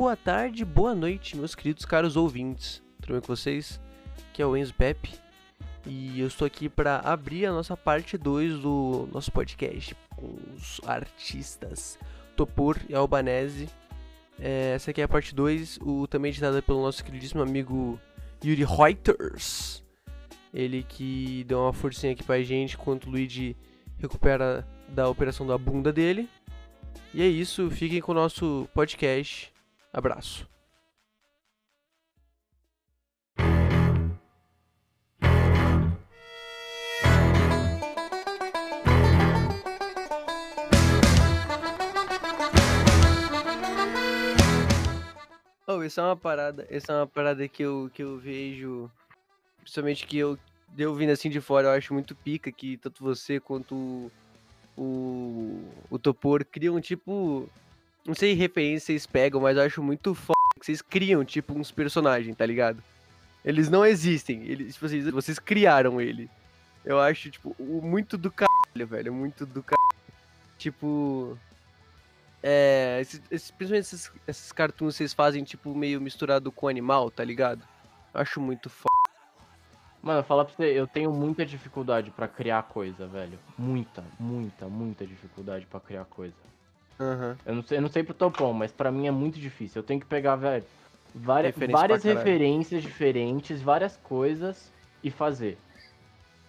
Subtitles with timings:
[0.00, 2.82] boa tarde, boa noite, meus queridos caros ouvintes.
[3.02, 3.78] Tudo bem com vocês?
[4.30, 5.12] Aqui é o Enzo Pepe
[5.84, 10.80] e eu estou aqui para abrir a nossa parte 2 do nosso podcast com os
[10.86, 11.98] artistas
[12.34, 13.68] Topor e Albanese.
[14.38, 18.00] É, essa aqui é a parte 2, o, também editada pelo nosso queridíssimo amigo
[18.42, 19.84] Yuri Reuters.
[20.54, 23.54] Ele que deu uma forcinha aqui pra gente enquanto o Luigi
[23.98, 26.26] recupera da operação da bunda dele.
[27.12, 29.52] E é isso, fiquem com o nosso podcast.
[29.92, 30.48] Abraço.
[45.72, 48.90] Oh, essa é uma parada, essa é uma parada que eu, que eu vejo,
[49.60, 50.36] principalmente que eu,
[50.76, 54.10] eu vindo assim de fora, eu acho muito pica que tanto você quanto
[54.76, 57.48] o, o Topor criam tipo.
[58.06, 61.70] Não sei referência vocês pegam, mas eu acho muito foda que vocês criam, tipo, uns
[61.70, 62.82] personagens, tá ligado?
[63.44, 64.42] Eles não existem.
[64.44, 66.30] Eles, tipo, vocês, vocês criaram ele.
[66.84, 69.12] Eu acho, tipo, muito do caralho, velho.
[69.12, 69.80] Muito do caralho.
[70.58, 71.38] Tipo.
[72.42, 72.98] É.
[73.00, 77.62] Esses, esses, principalmente esses, esses cartoons vocês fazem, tipo, meio misturado com animal, tá ligado?
[78.14, 78.90] Eu acho muito foda.
[80.02, 83.38] Mano, falar pra você, eu tenho muita dificuldade para criar coisa, velho.
[83.58, 86.34] Muita, muita, muita dificuldade para criar coisa.
[87.00, 87.36] Uhum.
[87.46, 89.80] Eu não sei, eu não sei pro Topão, mas para mim é muito difícil.
[89.80, 90.64] Eu tenho que pegar, velho,
[91.14, 94.70] várias, Referência várias referências diferentes, várias coisas
[95.02, 95.56] e fazer.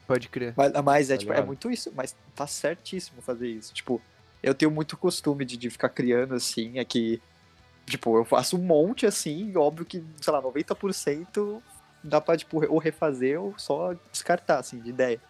[0.05, 0.53] Pode crer.
[0.57, 3.73] Mas, mas é, Tá tipo, é muito isso, mas tá certíssimo fazer isso.
[3.73, 4.01] Tipo,
[4.43, 7.21] eu tenho muito costume de, de ficar criando assim, é que,
[7.85, 11.63] tipo, eu faço um monte assim, e óbvio que, sei lá, 90%
[12.03, 15.21] dá pra, tipo, ou refazer ou só descartar, assim, de ideia.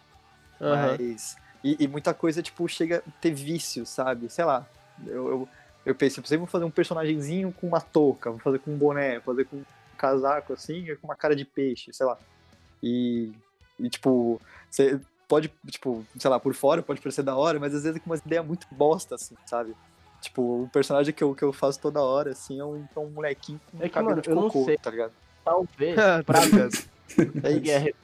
[0.60, 0.98] Aham.
[0.98, 1.36] Mas.
[1.64, 4.28] E, e muita coisa, tipo, chega a ter vício, sabe?
[4.32, 4.68] Sei lá.
[5.06, 5.50] Eu, eu,
[5.86, 9.20] eu pensei, por vou fazer um personagemzinho com uma touca, vou fazer com um boné,
[9.20, 9.66] vou fazer com um
[9.98, 12.18] casaco assim, com uma cara de peixe, sei lá.
[12.82, 13.32] E,
[13.80, 17.84] e tipo, você pode, tipo, sei lá, por fora pode parecer da hora, mas às
[17.84, 19.76] vezes é com uma ideia muito bosta, assim, sabe?
[20.22, 23.10] Tipo, o personagem que eu, que eu faço toda hora, assim, é um, é um
[23.10, 24.78] molequinho com É que, cabelo mano, de eu não cocô, sei.
[24.78, 25.14] tá ligado?
[25.44, 25.96] Talvez,
[26.26, 26.74] pra mim, ligado?
[27.44, 27.96] É isso.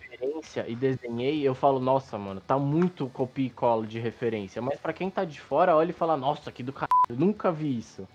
[0.47, 4.61] Referência e desenhei, eu falo, nossa, mano, tá muito copia e cola de referência.
[4.61, 7.51] Mas pra quem tá de fora, olha e fala, nossa, que do caralho, eu nunca
[7.51, 8.07] vi isso.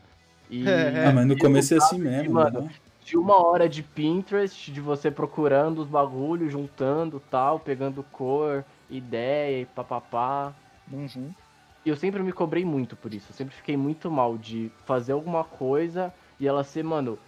[0.50, 1.06] E, É.
[1.06, 2.70] Ah, mas no começo é assim tava, mesmo, mano, né?
[3.04, 9.62] de uma hora de Pinterest, de você procurando os bagulhos, juntando tal, pegando cor, ideia
[9.62, 10.52] e papapá.
[10.90, 11.30] Uhum.
[11.84, 13.26] E eu sempre me cobrei muito por isso.
[13.30, 17.18] Eu sempre fiquei muito mal de fazer alguma coisa e ela ser, mano,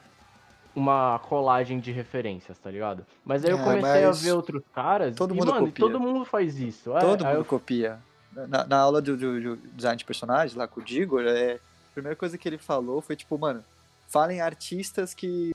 [0.74, 3.06] uma colagem de referências, tá ligado?
[3.24, 5.86] Mas aí eu É, comecei a ver outros caras todo e, mundo mano, copia.
[5.86, 6.96] todo mundo faz isso.
[6.96, 7.98] É, Todo mundo eu- copia.
[8.48, 11.92] Na, na aula de, de- de design de personagem, lá com o Digor, é, a
[11.94, 13.64] primeira coisa que ele falou foi tipo, mano,
[14.08, 15.52] falem artistas que,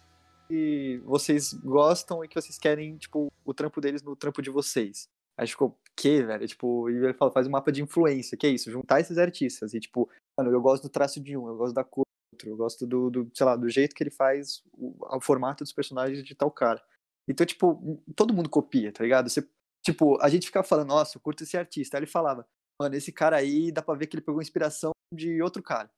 [0.48, 5.10] que vocês gostam e que vocês querem, tipo, o trampo deles no trampo de vocês.
[5.38, 6.48] Aí ficou, que, velho?
[6.48, 9.74] Tipo, e ele falou, faz um mapa de influência, que é isso, juntar esses artistas.
[9.74, 12.50] E tipo, mano, eu gosto do traço de um, eu gosto da cor do outro,
[12.50, 15.74] eu gosto do, do sei lá, do jeito que ele faz o, o formato dos
[15.74, 16.82] personagens de tal cara.
[17.28, 19.30] Então, tipo, todo mundo copia, tá ligado?
[19.30, 19.48] Você,
[19.84, 21.98] tipo, a gente ficava falando, nossa, eu curto esse artista.
[21.98, 22.48] Aí ele falava,
[22.82, 25.92] mano, esse cara aí dá pra ver que ele pegou inspiração de outro cara.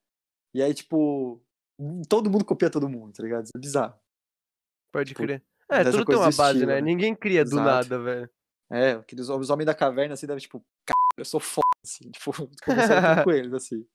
[0.54, 1.42] E aí, tipo,
[2.08, 3.44] todo mundo copia todo mundo, tá ligado?
[3.44, 3.98] Isso é bizarro.
[4.92, 5.42] Pode Tipo, crer.
[5.70, 6.74] É, tudo tem uma do base, estilo, né?
[6.74, 6.80] né?
[6.82, 7.64] Ninguém cria do Exato.
[7.66, 8.30] nada, velho.
[8.70, 12.32] É, aqueles os homens da caverna, assim, devem, tipo, cara, eu sou foda, assim, tipo,
[12.62, 12.64] conversando
[13.24, 13.86] com eles, assim.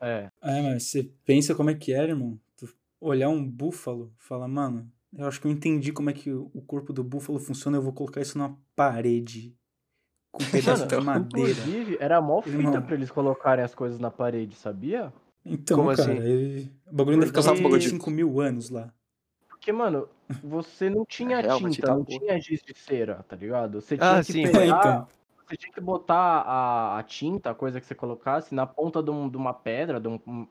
[0.00, 0.28] É.
[0.42, 2.38] É, mas você pensa como é que era, irmão.
[2.56, 2.68] Tu
[3.00, 6.92] olhar um búfalo, falar, mano, eu acho que eu entendi como é que o corpo
[6.92, 9.54] do búfalo funciona, eu vou colocar isso na parede.
[10.32, 11.50] Com um pedaço de madeira.
[11.50, 12.82] Inclusive, era mó fita Irmão.
[12.82, 15.12] pra eles colocarem as coisas na parede, sabia?
[15.44, 16.20] Então, Como cara, assim?
[16.22, 18.92] ele- o bagulho ainda ficava por Porque- 5 mil anos lá.
[19.48, 20.08] Porque, mano,
[20.42, 22.18] você não tinha É, tinta, tá não boa.
[22.18, 23.80] tinha giz de cera, tá ligado?
[23.80, 24.44] Você Ah, tinha que sim.
[24.46, 25.08] É, pegar, então.
[25.54, 29.10] Você tinha que botar a, a tinta, a coisa que você colocasse, na ponta de,
[29.10, 30.46] um- de uma pedra, de, um-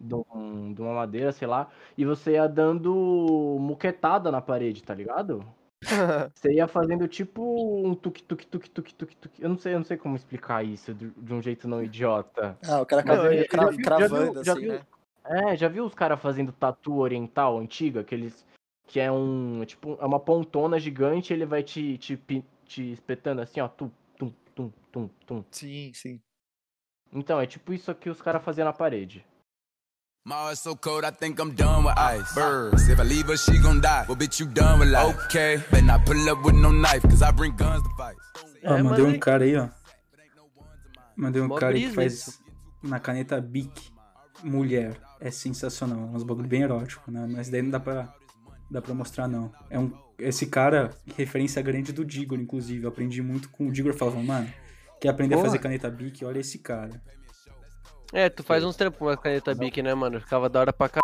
[0.00, 1.68] de, um- de uma madeira, sei lá,
[1.98, 5.44] e você ia dando muquetada na parede, tá ligado?
[6.34, 7.42] Você ia fazendo tipo
[7.86, 9.42] um tuk tuk tuk tuk tuk tuk.
[9.42, 12.56] Eu não sei, eu não sei como explicar isso de, um jeito não idiota.
[12.66, 14.86] Ah, o cara eu- cra- já já viu- já assim, viu- né?
[15.26, 18.46] É, já viu os caras fazendo tatu oriental antiga, aqueles
[18.86, 22.18] que é um, tipo, é uma pontona gigante, ele vai te te,
[22.64, 23.90] te espetando assim, ó, tum
[24.54, 25.44] tum tum tum.
[25.50, 26.20] Sim, sim.
[27.12, 29.24] Então, é tipo isso que os caras faziam na parede.
[30.26, 32.34] My heart's so cold, I think I'm done with ice.
[32.34, 34.06] Birds, if I leave her, she gon' die.
[34.08, 35.18] Well, bitch, you done with life.
[35.26, 38.16] Okay, better not pull up with no knife, cause I bring guns to fight.
[38.64, 39.68] Ó, É, mandei um cara aí, ó.
[41.14, 42.40] Mandei um cara aí que faz
[42.82, 43.92] na caneta Bic.
[44.42, 45.98] mulher é sensacional.
[45.98, 47.26] É uns bagulho bem erótico, né?
[47.30, 48.12] Mas daí não dá pra,
[48.70, 49.52] dá pra mostrar, não.
[49.70, 52.84] É um, esse cara, referência grande do Digor, inclusive.
[52.84, 53.94] Eu aprendi muito com o Digor.
[53.94, 54.48] Falava, mano,
[55.00, 55.46] quer aprender Porra.
[55.46, 56.24] a fazer caneta Bic?
[56.24, 57.00] Olha esse cara.
[58.12, 60.20] É, tu faz uns trampos com uma caneta Bic, né, mano?
[60.20, 61.00] Ficava da hora pra cá.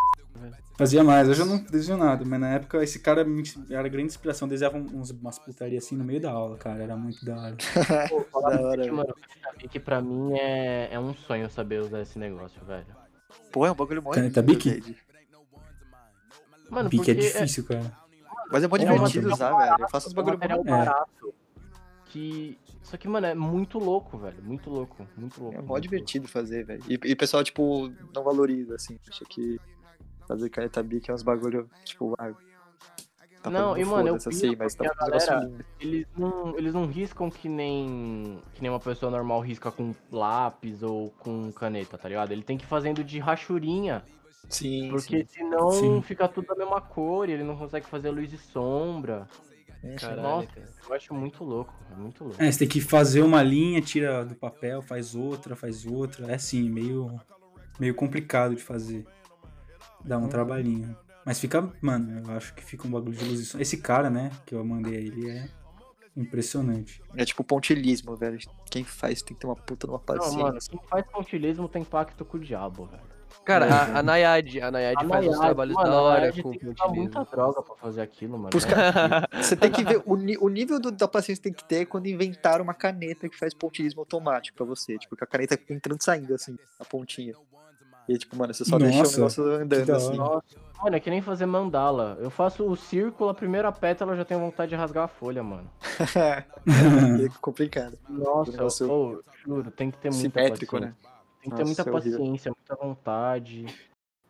[0.78, 4.06] Fazia mais, hoje eu não desenho nada, mas na época esse cara me- era grande
[4.06, 4.48] inspiração.
[4.48, 6.82] Desenhava uns, umas putarias assim no meio da aula, cara.
[6.82, 7.56] Era muito da hora.
[8.08, 9.14] Pô, falar Da hora, ti, mano,
[9.70, 12.86] que pra mim é, é um sonho saber usar esse negócio, velho.
[13.52, 14.14] Pô, é um bagulho muito.
[14.14, 14.96] Caneta Bic?
[16.70, 17.92] Mano, Bic porque é difícil, cara.
[18.50, 19.76] Mas é muito É divertido usar, velho.
[19.78, 20.52] Eu faço um bagulho muito.
[20.52, 20.70] É.
[20.70, 21.34] barato.
[22.06, 22.58] Que.
[22.82, 24.42] Só que, mano, é muito louco, velho.
[24.42, 25.06] Muito louco.
[25.16, 25.58] Muito louco.
[25.58, 26.82] É mó divertido fazer, velho.
[26.88, 28.98] E, o pessoal, tipo, não valoriza, assim.
[29.08, 29.60] Acha que
[30.26, 32.32] fazer caneta bic é uns bagulho, tipo, ah,
[33.42, 35.50] tá Não, e, mano, eu assim, mas tá a galera-.
[35.80, 40.82] Eles não, eles não riscam que nem, que nem uma pessoa normal risca com lápis
[40.82, 42.30] ou com caneta, tá ligado?
[42.30, 44.04] Ele tem que ir fazendo de rachurinha,
[44.48, 46.02] Sim, porque senão Sim.
[46.02, 49.26] fica tudo da mesma cor e ele não consegue fazer luz e sombra.
[49.80, 49.96] sim.
[49.96, 50.46] Caralho, Nossa.
[50.48, 50.68] cara.
[50.88, 52.42] Eu acho muito louco, é muito louco.
[52.42, 56.32] É, você tem que fazer uma linha, tira do papel, faz outra, faz outra.
[56.32, 57.20] É assim, meio,
[57.78, 59.06] meio complicado de fazer.
[60.04, 60.96] Dá um trabalhinho.
[61.24, 63.40] Mas fica, mano, eu acho que fica um bagulho de luz.
[63.40, 63.62] e sombra.
[63.62, 65.48] Esse cara, né, que eu mandei aí, ele é
[66.16, 67.00] impressionante.
[67.14, 68.38] É tipo pontilismo, velho.
[68.70, 70.38] Quem faz tem que ter uma puta numa Não, paciência.
[70.42, 73.02] mano, quem faz pontilismo tem pacto com o diabo, velho.
[73.44, 76.34] Cara, a, a Nayad, a Nayad A faz uns Nayade, trabalhos mano, da hora com
[76.50, 76.94] tem que usar pontilismo.
[76.96, 78.50] muita droga pra fazer aquilo, mano.
[78.54, 79.26] Né?
[79.42, 82.06] Você tem que ver o, o nível do- da paciência que tem que ter quando
[82.06, 84.98] inventaram uma caneta que faz pontilismo automático pra você.
[84.98, 87.34] Tipo, que a caneta fica entrando e saindo, assim, a pontinha.
[88.08, 90.16] E tipo, mano, você só deixa o Nossa, negócio andando, da assim.
[90.16, 90.42] Nossa,
[90.82, 92.18] mano, é que nem fazer mandala.
[92.20, 95.42] Eu faço o círculo, a primeira pétala, eu já tenho vontade de rasgar a folha,
[95.42, 95.70] mano.
[96.16, 96.44] é
[97.40, 97.96] complicado.
[98.08, 100.96] Nossa, negócio eu, juro, tem que ter muita Simétrico, paciência.
[101.02, 101.10] né?
[101.40, 102.18] Tem que ter Nossa, muita é horrível.
[102.18, 103.66] paciência, muita vontade.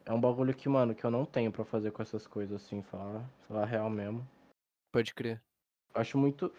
[0.04, 2.82] É um bagulho que, mano, que eu não tenho pra fazer com essas coisas assim,
[2.82, 4.26] falar, falar real mesmo.
[4.92, 5.42] Pode crer.
[5.94, 6.52] Eu acho muito.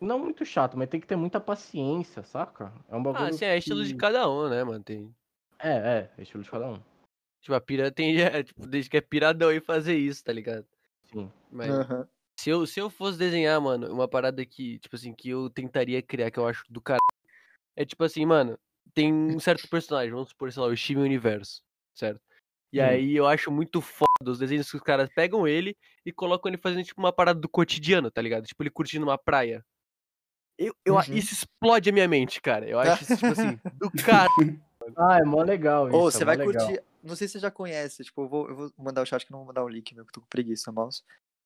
[0.00, 2.72] Não muito chato, mas tem que ter muita paciência, saca?
[2.88, 3.24] É um bagulho.
[3.24, 4.82] Ah, assim, é estilo de que- cada um, né, mano?
[4.82, 5.14] Tem...
[5.58, 6.80] É, é, é estilo de cada um.
[7.40, 8.16] Tipo, a pira tem.
[8.40, 10.66] É, tipo, desde que é piradão em fazer isso, tá ligado?
[11.04, 11.32] Sim.
[11.50, 12.08] Mas Aham.
[12.38, 16.02] se, eu, se eu fosse desenhar, mano, uma parada que, tipo assim, que eu tentaria
[16.02, 17.00] criar, que eu acho do caralho.
[17.76, 18.58] É tipo assim, mano,
[18.98, 21.62] tem um certo personagem, vamos supor, sei lá, o Steven Universo,
[21.94, 22.20] certo?
[22.72, 22.84] E Hum.
[22.84, 26.60] aí eu acho muito foda os desenhos que os caras pegam ele e colocam ele
[26.60, 28.44] fazendo, tipo, uma parada do cotidiano, tá ligado?
[28.44, 29.64] Tipo, ele curtindo uma praia.
[30.58, 31.02] Eu, eu, Uhum.
[31.12, 32.68] Isso explode a minha mente, cara.
[32.68, 34.28] Eu acho isso, tipo assim, do cara.
[34.96, 35.96] Ah, é mó legal isso.
[35.96, 36.66] Ou é você mó vai legal.
[36.66, 36.82] curtir.
[37.02, 39.30] Não sei se você já conhece, tipo, eu vou, eu vou mandar o chat que
[39.30, 41.02] não vou mandar o link, meu, que eu tô com preguiça, mouse.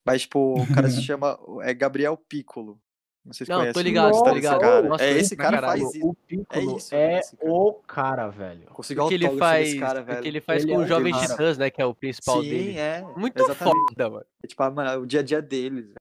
[0.06, 1.38] Mas, tipo, o cara se chama.
[1.62, 2.80] É Gabriel Piccolo.
[3.24, 3.74] Não sei se Não, conhece.
[3.74, 4.60] tô ligado, tô esse ligado.
[4.60, 4.82] Cara.
[4.82, 5.82] Nossa, é esse cara caralho.
[5.82, 6.06] faz isso.
[6.08, 7.52] O Piccolo isso, é esse cara.
[7.52, 8.66] o cara, velho.
[8.66, 10.22] Conseguiu O que ele autógrafo faz, desse cara, o velho.
[10.22, 11.20] que ele faz Ele com é o Jovem o.
[11.20, 11.70] Titãs, né?
[11.70, 12.78] Que é o principal Sim, dele.
[12.78, 13.02] é.
[13.16, 13.88] Muito exatamente.
[13.88, 14.26] foda, mano.
[14.42, 15.84] É, tipo, mano, o dia a dia deles.
[15.84, 15.94] velho.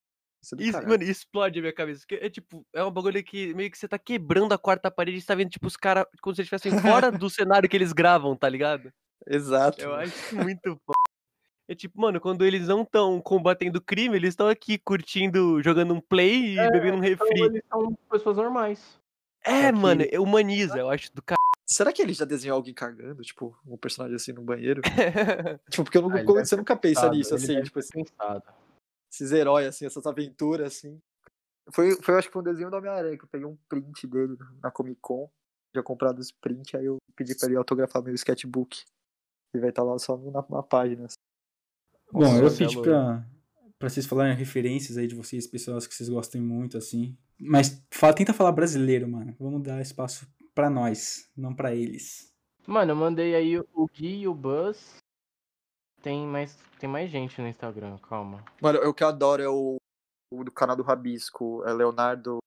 [0.44, 2.04] Isso é Isso, mano, explode a minha cabeça.
[2.10, 5.22] É tipo, é um bagulho que meio que você tá quebrando a quarta parede e
[5.22, 7.94] você tá vendo, tipo, os caras como se eles estivessem fora do cenário que eles
[7.94, 8.92] gravam, tá ligado?
[9.28, 9.80] Exato.
[9.80, 11.11] Eu acho muito foda.
[11.68, 16.02] É tipo, mano, quando eles não estão combatendo crime, eles estão aqui curtindo, jogando um
[16.02, 17.42] play e É, bebendo um Então refri.
[17.44, 19.00] eles são pessoas normais.
[19.44, 21.24] É, que- mano, humaniza, eu acho do
[21.66, 23.22] Será que ele já desenhou alguém cagando?
[23.24, 24.82] Tipo, um personagem assim no banheiro?
[24.82, 24.92] cara.
[25.70, 28.44] tipo, porque eu não, Ah, você nunca pensa Pensado, nisso, assim, tipo, ter pensado.
[29.12, 31.02] esses heróis, assim, essas aventuras, assim.
[31.72, 34.36] Foi, foi, acho que foi um desenho do Homem-Aranha, que eu peguei um print dele
[34.62, 35.30] na Comic Con,
[35.74, 38.84] já comprado os print, aí eu pedi pra ele autografar meu sketchbook.
[39.56, 41.06] E vai estar lá só na, na página.
[41.06, 41.16] assim.
[42.12, 42.82] Bom, eu pedi Galo.
[42.84, 43.28] pra,
[43.80, 47.18] pra vocês falarem referências aí de vocês, pessoas que vocês gostem muito, assim.
[47.40, 49.36] Mas fala, tenta falar brasileiro, mano.
[49.40, 52.32] Vamos dar espaço pra nós, não pra eles.
[52.68, 54.98] Mano, eu mandei aí o Gui e o Buzz.
[56.02, 58.44] Tem mais, tem mais gente no Instagram, calma.
[58.62, 59.78] Mano, o que eu adoro é o,
[60.34, 62.40] o do canal do Rabisco, é Leonardo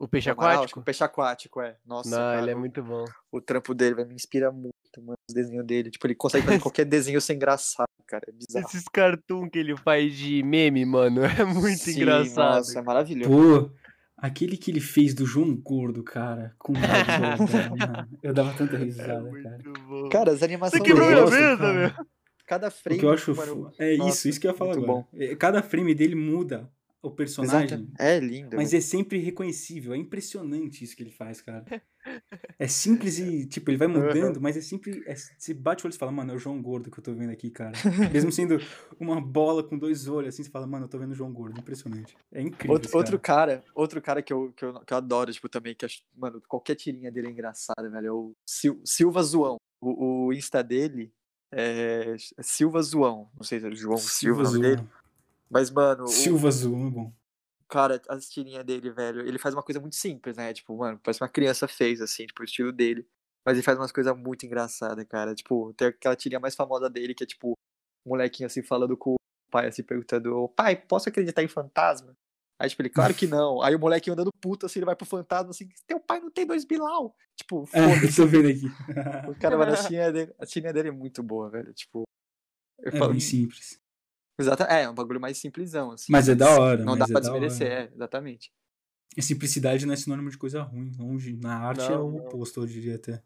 [0.00, 0.80] O peixe Amaral, acho que aquático?
[0.80, 1.78] o Peixe Aquático, é.
[1.84, 3.04] Nossa, Não, cara, ele é muito bom.
[3.30, 5.90] o trampo dele vai me inspira muito, mano, os desenhos dele.
[5.92, 8.24] Tipo, ele consegue fazer qualquer desenho ser engraçado, cara.
[8.28, 8.66] É bizarro.
[8.66, 12.56] Esses cartoon que ele faz de meme, mano, é muito Sim, engraçado.
[12.58, 13.30] Nossa, é maravilhoso.
[13.30, 13.70] Pô,
[14.16, 16.76] aquele que ele fez do João Gordo, cara, com o.
[18.22, 19.58] Eu dava tanta É risada, cara.
[19.64, 20.08] muito bom.
[20.08, 21.72] Cara, as animações Você quebrou minha mesa, cara.
[21.96, 22.06] meu.
[22.46, 23.00] cada O frame.
[23.00, 23.34] que eu acho.
[23.34, 24.86] mano, É nossa, isso, isso que eu ia falar agora.
[24.86, 25.06] bom.
[25.14, 26.68] É, Cada frame dele muda
[27.02, 27.64] o personagem.
[27.78, 27.92] Exato.
[27.98, 28.56] É lindo.
[28.56, 28.78] Mas velho.
[28.78, 29.92] é sempre reconhecível.
[29.92, 31.64] É impressionante isso que ele faz, cara.
[32.58, 35.04] É simples e, tipo, ele vai mudando, mas é sempre.
[35.06, 37.14] É, você bate o olho e fala, mano, é o João Gordo que eu tô
[37.14, 37.72] vendo aqui, cara.
[38.12, 38.58] Mesmo sendo
[38.98, 41.60] uma bola com dois olhos, assim, você fala, mano, eu tô vendo o João Gordo.
[41.60, 42.16] Impressionante.
[42.32, 42.72] É incrível.
[42.72, 43.58] Outro, esse outro cara.
[43.58, 46.42] cara, outro cara que eu, que, eu, que eu adoro, tipo, também, que acho, mano,
[46.48, 48.06] qualquer tirinha dele é engraçada, velho.
[48.06, 49.58] É o Sil- Silva Zoão.
[49.80, 51.12] o, o Insta dele
[51.52, 53.28] é Silva Zoão.
[53.36, 54.88] Não sei se é João Silva, Silva o nome dele.
[55.52, 57.12] Mas, mano, o, Silva Zoom é bom.
[57.68, 60.52] cara, as tirinhas dele, velho, ele faz uma coisa muito simples, né?
[60.52, 63.06] Tipo, mano, parece uma criança fez, assim, tipo, o estilo dele.
[63.44, 65.34] Mas ele faz umas coisas muito engraçadas, cara.
[65.34, 67.52] Tipo, tem aquela tirinha mais famosa dele, que é tipo,
[68.06, 69.16] um molequinho assim falando com o
[69.50, 72.16] pai, assim, perguntando, pai, posso acreditar em fantasma?
[72.58, 73.60] Aí, tipo, ele, claro que não.
[73.60, 76.46] Aí o molequinho andando puto, assim, ele vai pro fantasma, assim, teu pai não tem
[76.46, 77.14] dois bilau.
[77.36, 78.16] Tipo, É, foda-se.
[78.16, 78.66] tô vendo aqui.
[79.28, 81.74] O cara, mano, a tirinha dele, a tirinha dele é muito boa, velho.
[81.74, 82.04] Tipo,
[82.78, 83.81] eu É falo, bem simples.
[84.42, 86.12] Exata, é, é um bagulho mais simplesão, assim.
[86.12, 86.84] Mas é da hora.
[86.84, 87.80] Não mas dá é pra desmerecer, hora.
[87.82, 88.52] é, exatamente.
[89.16, 90.90] E simplicidade não é sinônimo de coisa ruim.
[90.98, 91.36] Longe.
[91.36, 92.18] Na arte é Não, o não.
[92.26, 93.22] oposto, eu diria até.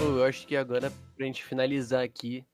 [0.00, 2.44] Eu acho que agora, pra gente finalizar aqui,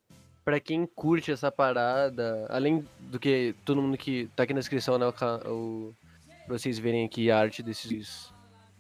[0.45, 4.99] pra quem curte essa parada, além do que todo mundo que tá aqui na descrição,
[4.99, 5.11] né, o,
[5.51, 5.95] o,
[6.47, 8.33] pra vocês verem aqui a arte desses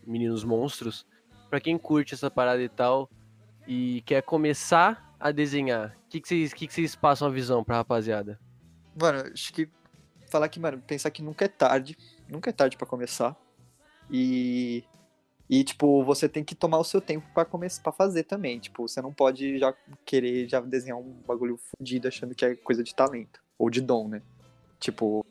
[0.06, 1.06] meninos monstros,
[1.48, 3.10] pra quem curte essa parada e tal,
[3.66, 7.64] e quer começar a desenhar, o que, que, vocês, que, que vocês passam a visão
[7.64, 8.38] pra rapaziada?
[9.00, 9.68] Mano, acho que
[10.28, 11.96] falar que, mano, pensar que nunca é tarde,
[12.28, 13.36] nunca é tarde pra começar.
[14.10, 14.84] E
[15.48, 18.88] e tipo, você tem que tomar o seu tempo pra começar para fazer também, tipo,
[18.88, 22.94] você não pode já querer já desenhar um bagulho fudido achando que é coisa de
[22.94, 24.22] talento ou de dom, né?
[24.80, 25.24] Tipo,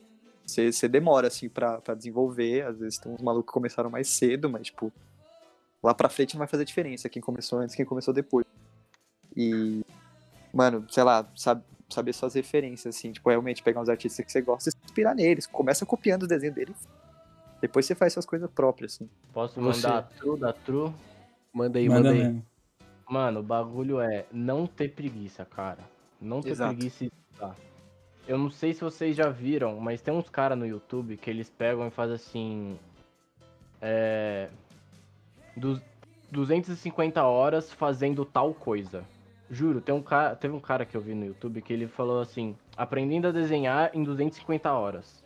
[0.53, 4.07] você, você demora assim pra, pra desenvolver, às vezes tem uns malucos que começaram mais
[4.09, 4.91] cedo, mas tipo,
[5.81, 8.45] lá pra frente não vai fazer diferença quem começou antes, quem começou depois.
[9.35, 9.81] E
[10.53, 14.41] mano, sei lá, sabe, saber suas referências, assim, tipo, realmente pegar uns artistas que você
[14.41, 15.45] gosta e se inspirar neles.
[15.47, 16.75] Começa copiando os desenhos deles.
[17.61, 19.09] Depois você faz suas coisas próprias, assim.
[19.31, 19.87] Posso Você.
[19.87, 20.93] mandar a true da true?
[21.53, 22.23] Manda aí, Manda manda, aí.
[22.27, 22.45] mesmo.
[23.09, 25.79] Mano, o bagulho é não ter preguiça, cara.
[26.19, 26.73] Não ter Exato.
[26.75, 27.55] preguiça e estudar.
[28.27, 31.49] Eu não sei se vocês já viram, mas tem uns caras no YouTube que eles
[31.49, 32.79] pegam e fazem assim.
[33.81, 34.49] É.
[35.57, 35.81] du-
[36.31, 39.03] 250 horas fazendo tal coisa.
[39.51, 42.21] Juro, tem um cara, teve um cara que eu vi no YouTube que ele falou
[42.21, 45.21] assim: aprendendo a desenhar em 250 horas.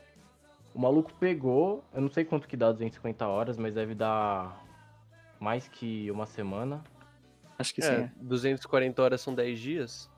[0.74, 4.64] O maluco pegou, eu não sei quanto que dá 250 horas, mas deve dar
[5.40, 6.84] mais que uma semana.
[7.58, 7.90] Acho que sim.
[7.92, 8.12] É, é.
[8.22, 10.10] 240 horas são 10 dias?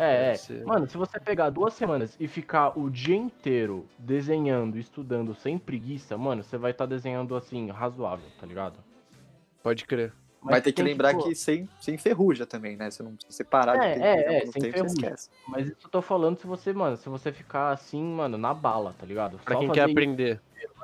[0.00, 0.64] É, é.
[0.64, 6.16] Mano, se você pegar duas semanas e ficar o dia inteiro desenhando, estudando sem preguiça,
[6.16, 8.76] mano, você vai estar desenhando assim, razoável, tá ligado?
[9.60, 10.12] Pode crer.
[10.40, 12.88] Mas Vai ter que lembrar pô, que sem, sem ferruja também, né?
[12.92, 14.88] Você não precisa separar É, de é, tempo, é, sem tempo, ferrugem.
[14.88, 15.30] você esquece.
[15.48, 18.94] Mas isso eu tô falando se você, mano, se você ficar assim, mano, na bala,
[18.96, 19.36] tá ligado?
[19.38, 20.40] Pra Só quem quer isso, aprender.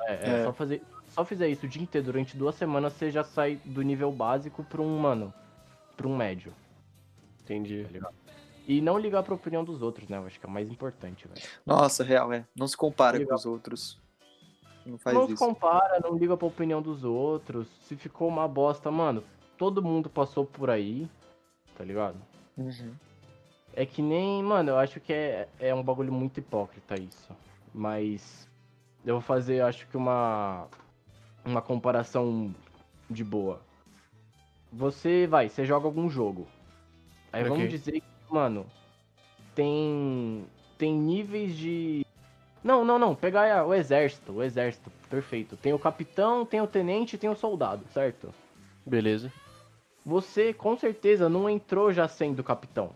[0.07, 0.43] é, é, É.
[0.43, 3.81] Só, fazer, só fizer isso o dia inteiro durante duas semanas, você já sai do
[3.81, 5.33] nível básico pra um, mano,
[5.95, 6.53] pra um médio,
[7.41, 7.83] Entendi.
[7.85, 8.24] tá ligado?
[8.67, 10.17] E não ligar pra opinião dos outros, né?
[10.17, 11.41] Eu acho que é o mais importante, velho.
[11.65, 12.45] Nossa, real, é.
[12.55, 13.29] Não se compara Legal.
[13.29, 13.99] com os outros.
[14.85, 15.45] Não faz não se isso.
[15.45, 17.67] compara, não liga pra opinião dos outros.
[17.81, 19.23] Se ficou uma bosta, mano,
[19.57, 21.07] todo mundo passou por aí,
[21.77, 22.17] tá ligado?
[22.57, 22.93] Uhum.
[23.73, 27.35] É que nem, mano, eu acho que é, é um bagulho muito hipócrita isso.
[27.73, 28.47] Mas
[29.05, 30.67] eu vou fazer, acho que uma
[31.45, 32.53] uma comparação
[33.09, 33.61] de boa.
[34.73, 36.47] Você vai, você joga algum jogo.
[37.31, 37.55] Aí Ok.
[37.55, 38.65] vamos dizer que, mano,
[39.53, 40.45] tem
[40.77, 42.05] tem níveis de
[42.63, 45.55] Não, não, não, pegar o exército, o exército, perfeito.
[45.55, 48.33] Tem o capitão, tem o tenente, tem o soldado, certo?
[48.85, 49.31] Beleza.
[50.05, 52.91] Você com certeza não entrou já sendo capitão.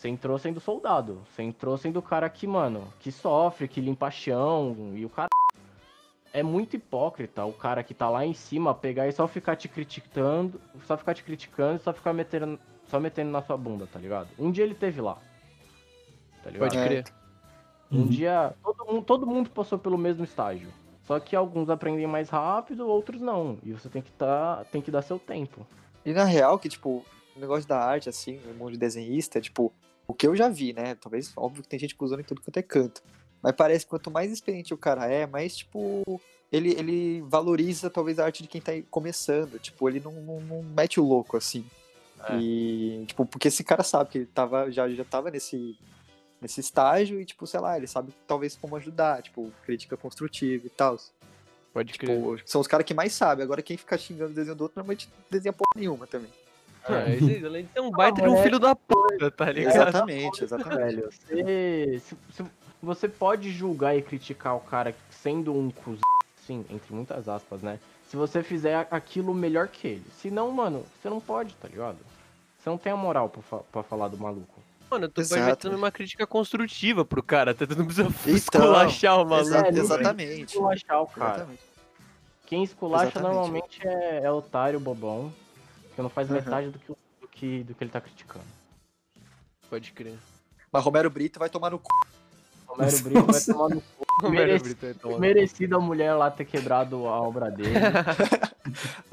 [0.00, 1.20] Você entrou sendo soldado.
[1.26, 5.28] Você entrou sendo o cara que, mano, que sofre, que limpa chão e o cara.
[6.32, 9.68] É muito hipócrita o cara que tá lá em cima pegar e só ficar te
[9.68, 12.58] criticando, só ficar te criticando e só ficar metendo,
[12.90, 14.28] só metendo na sua bunda, tá ligado?
[14.38, 15.18] Um dia ele teve lá.
[16.42, 16.70] Tá ligado?
[16.70, 17.04] Pode crer.
[17.90, 18.06] Um Uhum.
[18.08, 20.68] dia todo mundo, todo mundo passou pelo mesmo estágio.
[21.04, 23.58] Só que alguns aprendem mais rápido, outros não.
[23.64, 25.66] E você tem que tá, tem que dar seu tempo.
[26.04, 27.04] E na real, que, tipo,
[27.36, 29.72] o negócio da arte, assim, o mundo de desenhista, tipo,
[30.06, 30.94] o que eu já vi, né?
[30.94, 33.02] Talvez, óbvio que tem gente usando em tudo quanto é canto.
[33.42, 36.20] Mas parece que quanto mais experiente o cara é, mais, tipo,
[36.52, 39.58] ele, ele valoriza talvez a arte de quem tá aí começando.
[39.58, 41.64] Tipo, ele não, não, não mete o louco, assim.
[42.28, 42.36] É.
[42.38, 45.78] E, tipo, porque esse cara sabe que ele tava, já, já tava nesse,
[46.40, 50.70] nesse estágio e, tipo, sei lá, ele sabe talvez como ajudar, tipo, crítica construtiva e
[50.70, 50.96] tal.
[51.72, 52.16] Pode crer.
[52.16, 53.44] Tipo, são os caras que mais sabem.
[53.44, 56.30] Agora quem fica xingando o desenho do outro normalmente desenha porra nenhuma também.
[56.84, 59.74] Ah, esse- além de ser um baita de um filho da puta, tá ligado?
[59.76, 60.78] Exatamente, exatamente.
[60.96, 62.44] Velho, você, se- se-
[62.82, 66.00] você pode julgar e criticar o cara sendo um cuzão,
[66.46, 67.78] sim, entre muitas aspas, né?
[68.08, 70.04] Se você fizer aquilo melhor que ele.
[70.20, 71.98] Se não, mano, você não pode, tá ligado?
[72.62, 74.60] Você não tem a moral pra, fa- pra falar do maluco.
[74.90, 75.42] Mano, tu Exato.
[75.44, 77.66] meter uma crítica construtiva pro cara, tá?
[77.66, 79.54] Tu não precisa Então, esculachar o maluco.
[79.54, 80.44] É, exatamente.
[80.54, 81.34] Esculachar o cara.
[81.36, 81.62] Exatamente.
[82.46, 83.32] Quem esculacha Exatamente.
[83.34, 85.32] normalmente é, é otário, bobão,
[85.94, 86.34] que não faz Aham.
[86.40, 88.44] metade do que, do, que, do que ele tá criticando.
[89.70, 90.18] Pode crer.
[90.72, 91.88] Mas Romero Brito vai tomar no cu.
[92.66, 94.04] Romero Brito vai tomar no cu.
[94.20, 97.70] Romero Mereci- é Merecido a mulher lá ter quebrado a obra dele.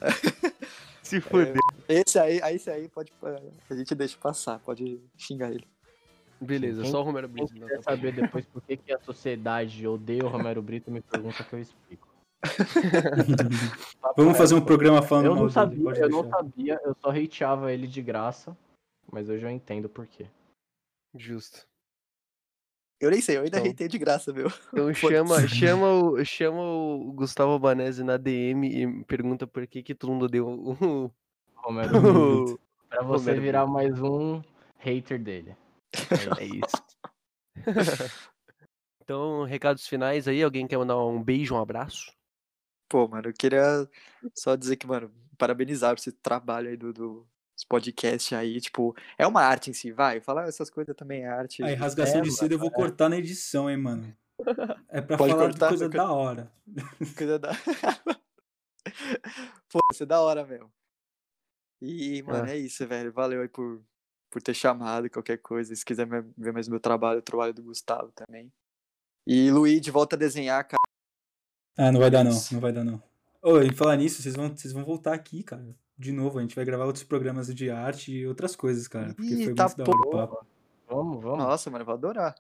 [1.04, 1.56] Se fuder.
[1.88, 3.12] Esse aí, aí, esse aí pode.
[3.70, 5.66] A gente deixa passar, pode xingar ele.
[6.40, 7.54] Beleza, Quem- só o Romero Quem Brito.
[7.54, 7.82] quiser tá bom.
[7.84, 11.60] saber depois por que, que a sociedade odeia o Romero Brito, me pergunta que eu
[11.60, 12.08] explico.
[14.16, 17.88] Vamos fazer um programa falando Eu não sabia, eu não sabia, eu só hateava ele
[17.88, 18.56] de graça,
[19.12, 20.28] mas hoje eu entendo por quê.
[21.16, 21.66] Justo.
[23.00, 23.64] Eu nem sei, eu ainda Então.
[23.66, 24.48] reitei de graça, meu.
[24.74, 29.94] Então chama, chama, o, chama o Gustavo Albanese na DM e pergunta por que que
[29.96, 31.12] todo mundo deu o...
[31.68, 32.58] Romero.
[32.90, 34.42] Pra você Romero virar mais um
[34.78, 35.58] hater dele.
[36.40, 36.84] É isso.
[39.04, 42.14] então, recados finais aí, alguém quer mandar um beijo, um abraço?
[42.88, 43.86] Pô, mano, eu queria
[44.34, 48.96] só dizer que, mano, parabenizar por esse trabalho aí do, do dos podcast aí, tipo,
[49.18, 50.22] é uma arte em si, vai.
[50.22, 51.64] Falar essas coisas também é arte.
[51.64, 54.16] Aí, rasgação É, de seda eu vou cortar na edição, hein, mano.
[54.88, 56.52] É pra Pode falar cortar, de coisa da hora.
[57.18, 57.52] Coisa da...
[59.70, 60.72] Pô, isso é da hora mesmo.
[61.82, 63.12] E, mano, é isso, velho.
[63.12, 63.82] Valeu aí por,
[64.30, 65.76] por ter chamado, qualquer coisa.
[65.76, 66.08] Se quiser
[66.38, 68.52] ver mais meu trabalho, o trabalho do Gustavo também.
[69.26, 70.78] E Luigi, volta a desenhar, cara.
[71.78, 72.54] Ah, não vai dar não, Isso.
[72.54, 73.02] não vai dar não.
[73.42, 75.76] Ô, e falar nisso, vocês vão, vocês vão voltar aqui, cara.
[75.98, 79.14] De novo, a gente vai gravar outros programas de arte e outras coisas, cara.
[79.14, 80.28] Porque Ih, foi tá muito da hora o porra.
[80.28, 80.48] papo.
[80.88, 81.38] Vamos, vamos.
[81.40, 82.36] Nossa, mano, eu vou adorar.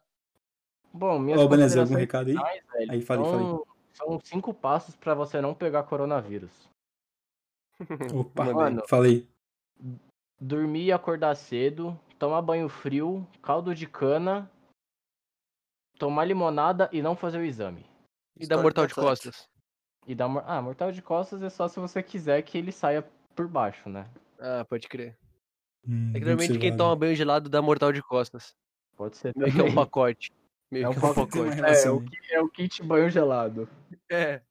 [0.94, 2.36] Bom, minhas Ô, beleza, algum recado aí?
[2.36, 6.51] finais, velho, Aí, fale, são, são cinco passos pra você não pegar coronavírus.
[8.13, 8.84] Opa, Mano.
[8.88, 9.27] falei.
[10.39, 14.49] Dormir e acordar cedo, tomar banho frio, caldo de cana,
[15.97, 17.86] tomar limonada e não fazer o exame.
[18.36, 18.93] E da História Mortal de.
[18.93, 19.49] Costas?
[20.06, 23.04] E dar mor- Ah, mortal de costas é só se você quiser que ele saia
[23.36, 24.08] por baixo, né?
[24.39, 25.17] Ah, pode crer.
[25.88, 28.56] Hum, É que normalmente quem toma banho gelado dá Mortal de Costas.
[28.95, 30.32] Pode ser Meio que é um pacote.
[30.71, 31.38] Meio É um que é um pacote.
[31.38, 33.67] É, relação o, ki- é o kit banho gelado.
[34.10, 34.41] É.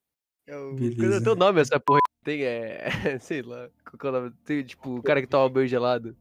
[0.47, 0.75] É o...
[0.75, 1.33] Beleza.
[1.33, 2.01] O nome essa porra.
[2.27, 2.89] Tem, é...
[3.23, 3.69] Sei lá.
[3.99, 4.35] Qual é o nome?
[4.45, 6.17] Tem, tipo, o cara que toma banho gelado.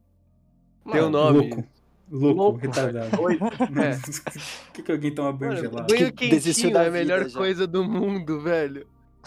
[0.84, 1.38] Tem um Mano, nome.
[1.48, 1.64] Louco.
[2.08, 3.16] Louco, Louco, retardado.
[3.16, 3.40] doido.
[3.82, 3.98] É.
[4.72, 5.86] Que, que alguém toma banho Mano, gelado?
[5.92, 7.36] banho quentinho é a melhor já.
[7.36, 8.86] coisa do mundo, velho.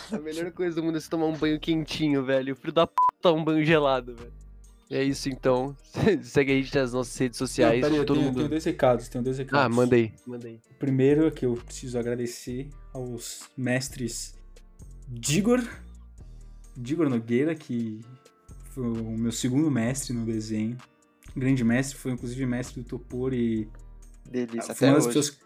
[0.09, 2.53] A melhor coisa do mundo é você tomar um banho quentinho, velho.
[2.53, 4.31] O filho da p toma um banho gelado, velho.
[4.89, 5.75] É isso então.
[6.23, 7.81] Segue a gente nas nossas redes Não, sociais.
[7.81, 8.37] peraí, eu todo tenho, mundo.
[8.37, 9.65] tenho dois recados, tenho dois recados.
[9.65, 9.69] Ah.
[9.69, 10.13] Manda aí.
[10.71, 14.39] O primeiro é que eu preciso agradecer aos mestres
[15.11, 15.61] Digor,
[16.79, 17.99] Digor Nogueira, que
[18.71, 20.77] foi o meu segundo mestre no desenho.
[21.35, 23.67] Grande mestre, foi inclusive mestre do Topor e
[24.29, 25.07] Delícia, foi até hoje.
[25.07, 25.39] pessoas.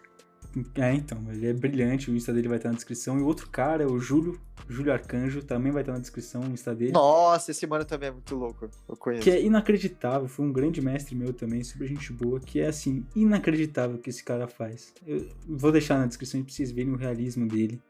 [0.76, 3.18] É, então, ele é brilhante, o Insta dele vai estar na descrição.
[3.18, 6.72] E outro cara é o Júlio, Júlio Arcanjo, também vai estar na descrição, o Insta
[6.72, 6.92] dele.
[6.92, 8.70] Nossa, esse mano também é muito louco.
[8.88, 9.22] Eu conheço.
[9.24, 13.04] Que é inacreditável, foi um grande mestre meu também, super gente boa, que é assim,
[13.16, 14.92] inacreditável o que esse cara faz.
[15.04, 17.82] Eu vou deixar na descrição pra vocês verem o realismo dele.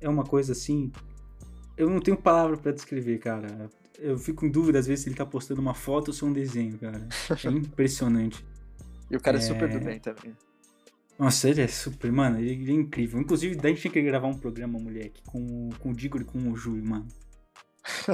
[0.00, 0.92] É uma coisa assim.
[1.76, 3.68] Eu não tenho palavra pra descrever, cara.
[3.98, 6.26] Eu fico em dúvida às vezes se ele tá postando uma foto ou se é
[6.26, 7.06] um desenho, cara.
[7.44, 8.44] É impressionante.
[9.10, 9.80] E o cara é, super do É.
[9.80, 10.36] bem também.
[11.18, 13.20] Nossa, ele é super, mano, ele, é incrível.
[13.20, 16.24] Inclusive, daí a gente tinha que gravar um programa, moleque, com, com o Digor e
[16.24, 17.06] com o Júlio, mano.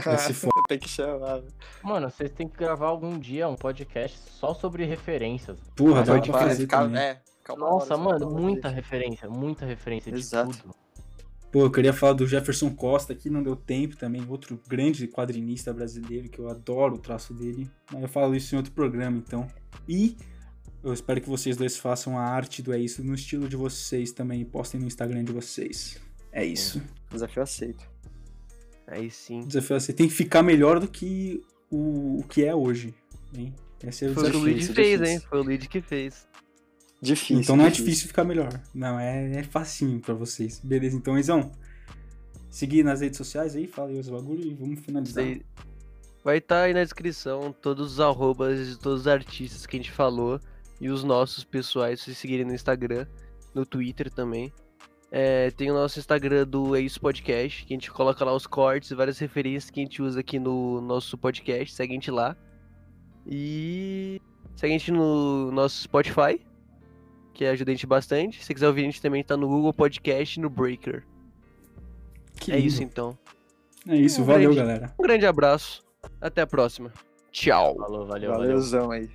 [0.05, 0.53] Vai ser foda.
[0.69, 1.43] Tem que chamar.
[1.83, 5.59] Mano, vocês têm que gravar algum dia um podcast só sobre referências.
[5.77, 7.01] Porra, dá eu pra fazer ficar- também.
[7.01, 7.21] é,
[7.57, 10.51] Nossa, mano, muita referência, muita referência Exato.
[10.53, 10.75] de tudo.
[11.51, 15.73] Pô, eu queria falar do Jefferson Costa aqui, não deu tempo também, outro grande quadrinista
[15.73, 17.69] brasileiro que eu adoro o traço dele.
[17.93, 19.49] Mas eu falo isso em outro programa, então.
[19.89, 20.17] E
[20.83, 24.13] eu espero que vocês dois façam a arte do É Isso no estilo de vocês
[24.13, 25.99] também e postem no Instagram de vocês.
[26.33, 26.81] É isso.
[27.11, 27.91] Desafio aceito.
[28.87, 29.41] Aí sim.
[29.41, 32.95] Desafio é você tem que ficar melhor do que o, o que é hoje.
[33.37, 33.55] Hein?
[33.83, 34.41] Esse é o Foi o que o desafio.
[34.41, 35.15] Luigi difícil, fez, difícil.
[35.15, 35.27] hein?
[35.29, 36.29] Foi o Luigi que fez.
[37.01, 37.41] Difícil.
[37.41, 38.61] Então não é difícil ficar melhor.
[38.75, 40.61] Não, é, é facinho pra vocês.
[40.63, 41.51] Beleza, então, Izão.
[42.51, 45.25] Seguir nas redes sociais aí, fala aí os bagulho e vamos finalizar.
[46.23, 49.91] Vai estar aí na descrição todos os arrobas de todos os artistas que a gente
[49.91, 50.39] falou
[50.81, 53.07] e os nossos pessoais, se seguirem no Instagram,
[53.55, 54.53] no Twitter também.
[55.13, 58.47] É, tem o nosso Instagram do É Isso Podcast, que a gente coloca lá os
[58.47, 61.75] cortes e várias referências que a gente usa aqui no nosso podcast.
[61.75, 62.37] Segue a gente lá.
[63.27, 64.21] E
[64.55, 66.41] segue a gente no nosso Spotify,
[67.33, 68.39] que ajuda a gente bastante.
[68.39, 71.05] Se você quiser ouvir, a gente também tá no Google Podcast e no Breaker.
[72.37, 72.67] Que é lindo.
[72.69, 73.17] isso então.
[73.89, 74.95] É isso, Um valeu, grande- galera.
[74.99, 75.83] Um grande abraço.
[76.21, 76.93] Até a próxima.
[77.31, 77.77] Tchau.
[77.77, 78.49] Falou, valeu, valeu.
[78.49, 79.09] Valeuzão aí.